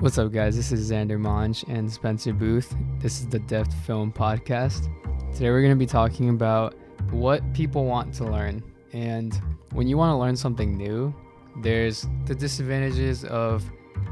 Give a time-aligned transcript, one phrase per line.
[0.00, 0.54] What's up, guys?
[0.54, 2.72] This is Xander Monge and Spencer Booth.
[3.00, 4.84] This is the Deft Film Podcast.
[5.34, 6.76] Today, we're going to be talking about
[7.10, 8.62] what people want to learn.
[8.92, 9.34] And
[9.72, 11.12] when you want to learn something new,
[11.62, 13.68] there's the disadvantages of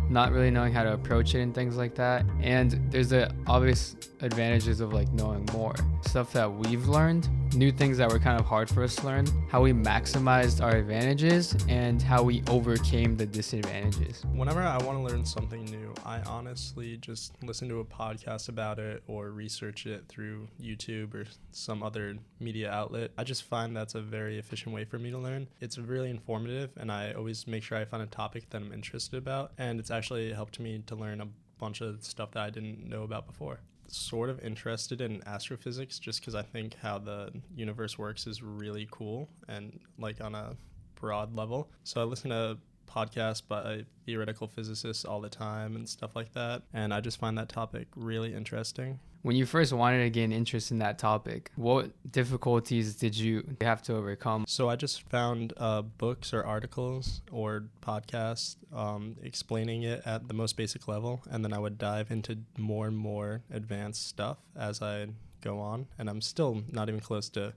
[0.08, 2.24] not really knowing how to approach it and things like that.
[2.40, 7.98] And there's the obvious advantages of like knowing more stuff that we've learned, new things
[7.98, 12.00] that were kind of hard for us to learn, how we maximized our advantages, and
[12.00, 14.24] how we overcame the disadvantages.
[14.34, 18.78] Whenever I want to learn something new, I honestly just listen to a podcast about
[18.78, 23.10] it or research it through YouTube or some other media outlet.
[23.18, 25.48] I just find that's a very efficient way for me to learn.
[25.60, 29.16] It's really informative, and I always make sure I find a topic that I'm interested
[29.16, 31.28] about, and it's actually helped me to learn a
[31.58, 33.60] bunch of stuff that I didn't know about before.
[33.88, 38.88] Sort of interested in astrophysics just because I think how the universe works is really
[38.90, 40.56] cool and like on a
[40.96, 41.70] broad level.
[41.84, 46.62] So I listen to podcasts by theoretical physicists all the time and stuff like that.
[46.72, 49.00] And I just find that topic really interesting.
[49.22, 53.82] When you first wanted to gain interest in that topic, what difficulties did you have
[53.82, 54.44] to overcome?
[54.46, 60.34] So I just found uh, books or articles or podcasts um, explaining it at the
[60.34, 61.22] most basic level.
[61.28, 65.08] And then I would dive into more and more advanced stuff as I
[65.40, 65.88] go on.
[65.98, 67.52] And I'm still not even close to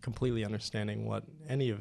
[0.00, 1.80] completely understanding what any of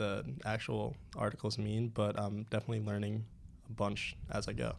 [0.00, 3.24] the actual articles mean, but I'm definitely learning
[3.68, 4.74] a bunch as I go.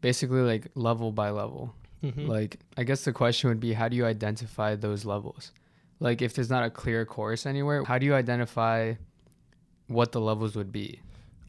[0.00, 1.74] Basically, like level by level.
[2.04, 2.26] Mm-hmm.
[2.26, 5.52] Like, I guess the question would be how do you identify those levels?
[5.98, 8.94] Like, if there's not a clear course anywhere, how do you identify
[9.88, 11.00] what the levels would be?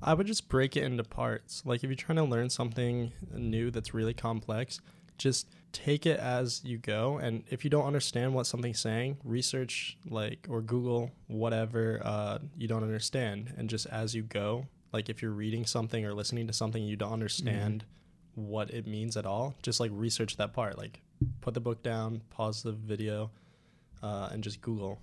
[0.02, 1.62] I would just break it into parts.
[1.64, 4.82] Like, if you're trying to learn something new that's really complex,
[5.18, 7.18] just take it as you go.
[7.18, 12.68] And if you don't understand what something's saying research like or google whatever uh, you
[12.68, 13.54] don't understand.
[13.58, 16.96] And just as you go like if you're reading something or listening to something you
[16.96, 17.86] don't understand
[18.38, 18.50] mm-hmm.
[18.50, 20.78] what it means at all just like research that part.
[20.78, 21.02] Like
[21.40, 23.32] put the book down pause the video
[24.04, 25.00] uh, and just google.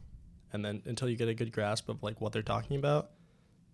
[0.53, 3.11] And then until you get a good grasp of like what they're talking about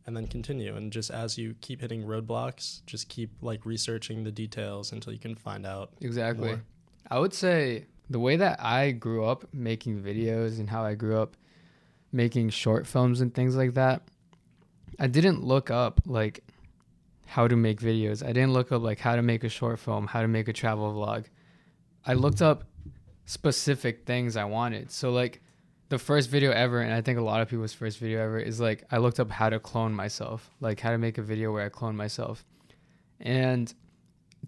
[0.07, 4.31] and then continue and just as you keep hitting roadblocks just keep like researching the
[4.31, 6.63] details until you can find out exactly more.
[7.11, 11.19] I would say the way that I grew up making videos and how I grew
[11.19, 11.37] up
[12.13, 14.03] making short films and things like that,
[14.99, 16.45] I didn't look up like
[17.27, 18.25] how to make videos.
[18.25, 20.53] I didn't look up like how to make a short film, how to make a
[20.53, 21.25] travel vlog.
[22.07, 22.65] I looked up
[23.25, 24.91] specific things I wanted.
[24.91, 25.43] So like
[25.89, 28.61] the first video ever, and I think a lot of people's first video ever is
[28.61, 31.67] like I looked up how to clone myself, like how to make a video where
[31.67, 32.45] I clone myself.
[33.21, 33.73] And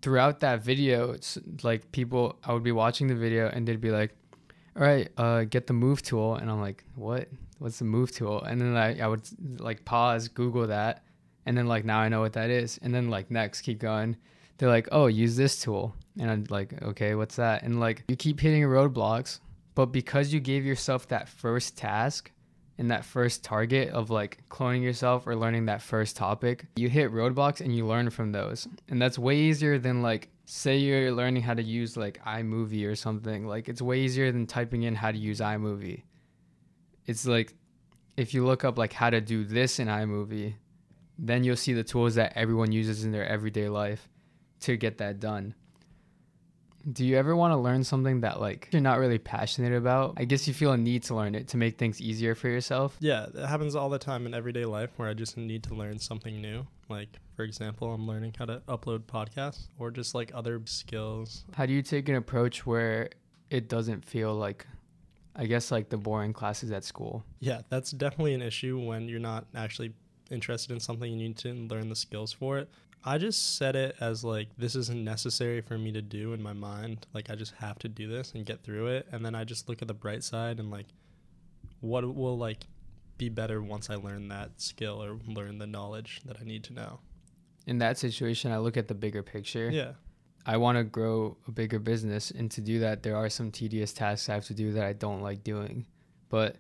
[0.03, 3.91] throughout that video, it's like people, I would be watching the video and they'd be
[3.91, 4.15] like,
[4.77, 6.35] all right, uh, get the move tool.
[6.37, 7.29] And I'm like, what?
[7.59, 8.43] What's the move tool?
[8.43, 9.23] And then I, I would
[9.61, 11.05] like pause, Google that.
[11.47, 12.79] And then like, now I know what that is.
[12.83, 14.17] And then like, next, keep going.
[14.59, 15.95] They're like, oh, use this tool.
[16.19, 17.63] And I'm like, okay, what's that?
[17.63, 19.41] And like, you keep hitting roadblocks.
[19.77, 22.33] But because you gave yourself that first task,
[22.79, 27.13] and that first target of like cloning yourself or learning that first topic, you hit
[27.13, 28.69] roadblocks and you learn from those.
[28.89, 32.95] And that's way easier than like say you're learning how to use like iMovie or
[32.95, 33.47] something.
[33.47, 36.03] Like it's way easier than typing in how to use iMovie.
[37.07, 37.55] It's like
[38.17, 40.55] if you look up like how to do this in iMovie,
[41.19, 44.09] then you'll see the tools that everyone uses in their everyday life
[44.61, 45.55] to get that done.
[46.91, 50.15] Do you ever want to learn something that like you're not really passionate about?
[50.17, 52.97] I guess you feel a need to learn it to make things easier for yourself.
[53.01, 55.99] Yeah, it happens all the time in everyday life where I just need to learn
[55.99, 56.67] something new.
[56.89, 61.45] Like for example, I'm learning how to upload podcasts or just like other skills.
[61.55, 63.11] How do you take an approach where
[63.51, 64.65] it doesn't feel like
[65.35, 67.25] I guess like the boring classes at school?
[67.41, 69.93] Yeah, that's definitely an issue when you're not actually
[70.31, 72.69] interested in something you need to learn the skills for it
[73.07, 76.53] I just set it as like this isn't necessary for me to do in my
[76.53, 77.07] mind.
[77.15, 79.69] Like I just have to do this and get through it, and then I just
[79.69, 80.87] look at the bright side and like
[81.81, 82.67] what will like
[83.17, 86.73] be better once I learn that skill or learn the knowledge that I need to
[86.73, 86.99] know.
[87.67, 89.71] In that situation, I look at the bigger picture.
[89.71, 89.93] Yeah.
[90.45, 93.93] I want to grow a bigger business, and to do that, there are some tedious
[93.93, 95.87] tasks I have to do that I don't like doing.
[96.29, 96.57] But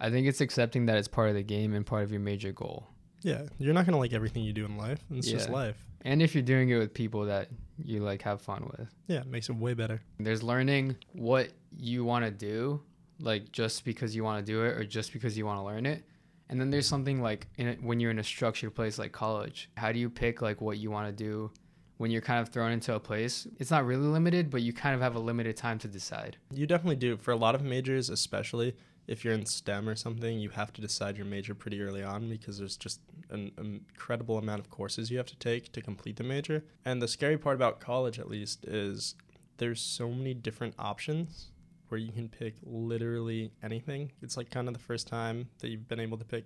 [0.00, 2.52] I think it's accepting that it's part of the game and part of your major
[2.52, 2.88] goal.
[3.24, 5.04] Yeah, you're not gonna like everything you do in life.
[5.10, 5.38] It's yeah.
[5.38, 5.82] just life.
[6.02, 7.48] And if you're doing it with people that
[7.82, 8.88] you like have fun with.
[9.06, 10.02] Yeah, it makes it way better.
[10.20, 12.82] There's learning what you want to do,
[13.18, 15.86] like just because you want to do it or just because you want to learn
[15.86, 16.04] it.
[16.50, 19.70] And then there's something like a, when you're in a structured place like college.
[19.76, 21.50] How do you pick like what you want to do
[21.96, 23.46] when you're kind of thrown into a place?
[23.58, 26.36] It's not really limited, but you kind of have a limited time to decide.
[26.52, 27.16] You definitely do.
[27.16, 30.80] For a lot of majors, especially, if you're in STEM or something, you have to
[30.80, 35.16] decide your major pretty early on because there's just an incredible amount of courses you
[35.18, 36.64] have to take to complete the major.
[36.84, 39.14] And the scary part about college, at least, is
[39.58, 41.50] there's so many different options
[41.88, 44.10] where you can pick literally anything.
[44.22, 46.44] It's like kind of the first time that you've been able to pick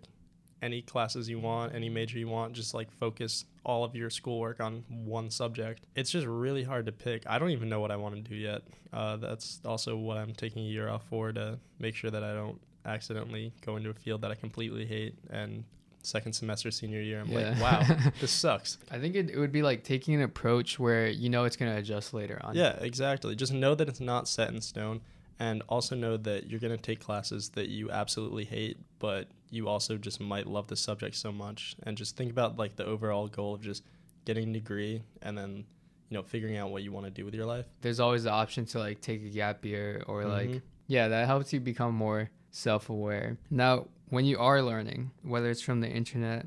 [0.62, 4.60] any classes you want, any major you want, just like focus all of your schoolwork
[4.60, 5.86] on one subject.
[5.94, 7.24] It's just really hard to pick.
[7.26, 8.62] I don't even know what I want to do yet.
[8.92, 12.34] Uh, that's also what I'm taking a year off for to make sure that I
[12.34, 15.64] don't accidentally go into a field that I completely hate and
[16.02, 17.50] second semester senior year i'm yeah.
[17.50, 21.08] like wow this sucks i think it, it would be like taking an approach where
[21.08, 24.26] you know it's going to adjust later on yeah exactly just know that it's not
[24.26, 25.00] set in stone
[25.38, 29.68] and also know that you're going to take classes that you absolutely hate but you
[29.68, 31.76] also just might love the subject so much.
[31.84, 33.84] And just think about like the overall goal of just
[34.24, 35.64] getting a degree and then
[36.10, 37.66] you know figuring out what you want to do with your life.
[37.80, 40.52] There's always the option to like take a gap year or mm-hmm.
[40.52, 43.38] like yeah that helps you become more self-aware.
[43.50, 46.46] Now when you are learning whether it's from the internet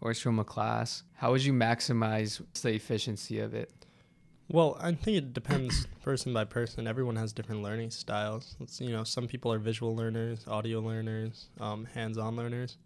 [0.00, 3.70] or it's from a class how would you maximize the efficiency of it
[4.48, 6.86] well, I think it depends person by person.
[6.86, 8.56] Everyone has different learning styles.
[8.60, 12.78] It's, you know, some people are visual learners, audio learners, um, hands-on learners,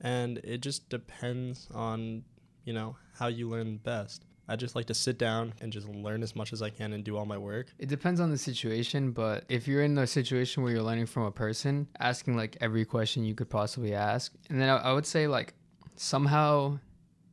[0.00, 2.24] and it just depends on
[2.64, 4.24] you know how you learn best.
[4.48, 7.04] I just like to sit down and just learn as much as I can and
[7.04, 7.68] do all my work.
[7.78, 11.22] It depends on the situation, but if you're in a situation where you're learning from
[11.22, 15.06] a person, asking like every question you could possibly ask, and then I, I would
[15.06, 15.54] say like
[15.96, 16.80] somehow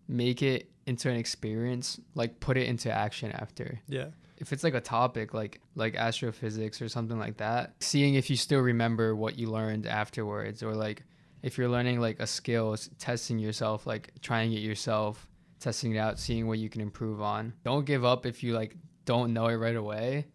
[0.07, 3.79] make it into an experience, like put it into action after.
[3.87, 4.07] Yeah.
[4.37, 8.37] If it's like a topic like like astrophysics or something like that, seeing if you
[8.37, 11.03] still remember what you learned afterwards or like
[11.43, 15.27] if you're learning like a skill, testing yourself, like trying it yourself,
[15.59, 17.53] testing it out, seeing what you can improve on.
[17.63, 18.75] Don't give up if you like
[19.05, 20.25] don't know it right away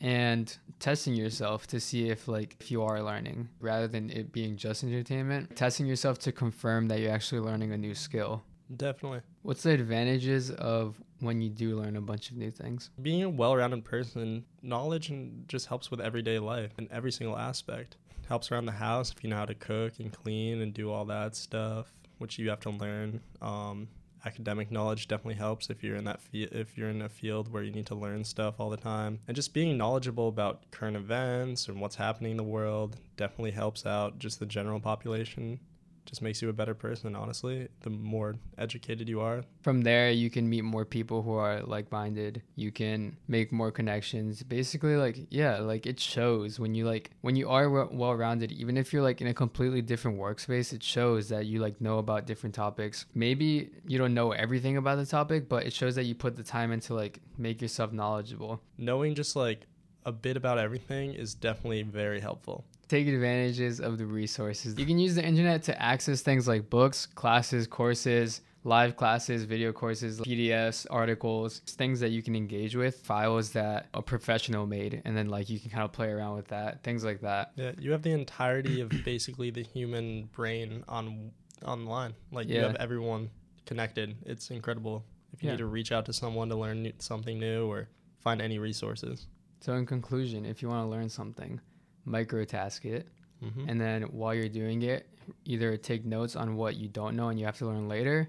[0.00, 4.56] and testing yourself to see if like if you are learning rather than it being
[4.56, 8.42] just entertainment testing yourself to confirm that you're actually learning a new skill
[8.76, 9.20] Definitely.
[9.42, 12.90] What's the advantages of when you do learn a bunch of new things?
[13.00, 17.96] Being a well-rounded person, knowledge and just helps with everyday life in every single aspect.
[18.28, 21.06] Helps around the house if you know how to cook and clean and do all
[21.06, 23.20] that stuff, which you have to learn.
[23.40, 23.88] Um,
[24.26, 27.62] academic knowledge definitely helps if you're in that fe- if you're in a field where
[27.62, 31.68] you need to learn stuff all the time and just being knowledgeable about current events
[31.68, 35.60] and what's happening in the world definitely helps out just the general population
[36.08, 39.42] just makes you a better person honestly the more educated you are.
[39.62, 42.42] From there you can meet more people who are like-minded.
[42.56, 44.42] You can make more connections.
[44.42, 48.92] Basically like yeah like it shows when you like when you are well-rounded even if
[48.92, 52.54] you're like in a completely different workspace it shows that you like know about different
[52.54, 53.04] topics.
[53.14, 56.42] Maybe you don't know everything about the topic but it shows that you put the
[56.42, 58.62] time into like make yourself knowledgeable.
[58.78, 59.66] Knowing just like
[60.06, 64.78] a bit about everything is definitely very helpful take advantages of the resources.
[64.78, 69.72] You can use the internet to access things like books, classes, courses, live classes, video
[69.72, 75.16] courses, PDFs, articles, things that you can engage with, files that a professional made, and
[75.16, 77.52] then like you can kind of play around with that, things like that.
[77.56, 81.30] Yeah, you have the entirety of basically the human brain on
[81.64, 82.14] online.
[82.32, 82.56] Like yeah.
[82.56, 83.30] you have everyone
[83.66, 84.16] connected.
[84.24, 85.04] It's incredible.
[85.32, 85.52] If you yeah.
[85.54, 87.88] need to reach out to someone to learn something new or
[88.20, 89.26] find any resources.
[89.60, 91.60] So in conclusion, if you want to learn something,
[92.08, 93.08] microtask it.
[93.44, 93.68] Mm-hmm.
[93.68, 95.06] And then while you're doing it,
[95.44, 98.28] either take notes on what you don't know and you have to learn later,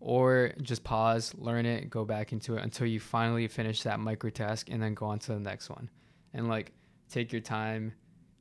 [0.00, 4.72] or just pause, learn it, go back into it until you finally finish that microtask
[4.72, 5.90] and then go on to the next one.
[6.34, 6.72] And like
[7.10, 7.92] take your time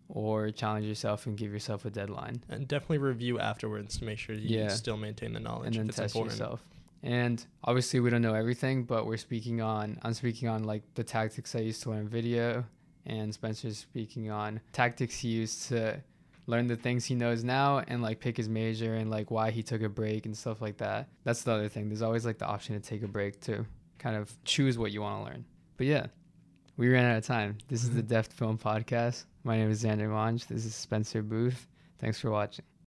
[0.10, 2.44] or challenge yourself and give yourself a deadline.
[2.50, 4.68] And definitely review afterwards to make sure you yeah.
[4.70, 5.78] still maintain the knowledge.
[5.78, 6.38] And then test important.
[6.38, 6.64] yourself.
[7.04, 11.04] And obviously we don't know everything, but we're speaking on I'm speaking on like the
[11.04, 12.66] tactics I used to learn video
[13.06, 16.02] and Spencer's speaking on tactics he used to
[16.48, 19.64] learn the things he knows now and like pick his major and like why he
[19.64, 21.08] took a break and stuff like that.
[21.24, 21.90] That's the other thing.
[21.90, 23.66] There's always like the option to take a break to
[23.98, 25.46] kind of choose what you want to learn.
[25.78, 26.08] But yeah,
[26.78, 27.58] we ran out of time.
[27.68, 28.10] This is the mm-hmm.
[28.10, 29.26] Deft Film Podcast.
[29.44, 30.46] My name is Xander Monge.
[30.48, 31.68] This is Spencer Booth.
[32.00, 32.66] Thanks for watching.